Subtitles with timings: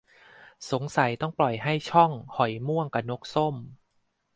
[0.71, 3.55] สงสัยต้องปล่อยให้ ช่อง หอยม่วง กะ นกส้ม